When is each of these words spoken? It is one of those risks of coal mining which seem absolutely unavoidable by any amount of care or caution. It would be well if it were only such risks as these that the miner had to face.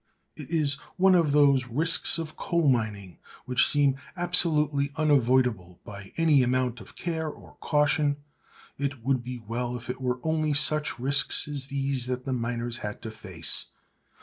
It 0.35 0.49
is 0.49 0.77
one 0.97 1.13
of 1.13 1.31
those 1.31 1.67
risks 1.67 2.17
of 2.17 2.35
coal 2.35 2.67
mining 2.67 3.19
which 3.45 3.67
seem 3.67 3.97
absolutely 4.17 4.89
unavoidable 4.95 5.79
by 5.85 6.11
any 6.17 6.41
amount 6.41 6.81
of 6.81 6.95
care 6.95 7.29
or 7.29 7.55
caution. 7.61 8.17
It 8.79 9.03
would 9.03 9.21
be 9.23 9.37
well 9.37 9.77
if 9.77 9.91
it 9.91 10.01
were 10.01 10.19
only 10.23 10.55
such 10.55 10.97
risks 10.97 11.47
as 11.47 11.67
these 11.67 12.07
that 12.07 12.25
the 12.25 12.33
miner 12.33 12.71
had 12.81 13.03
to 13.03 13.11
face. 13.11 13.65